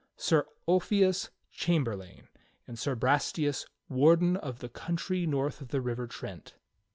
[0.17, 2.23] Sir Ulfius cham berlain,
[2.65, 6.55] and Sir Brastias warden of the country north of the River Trent.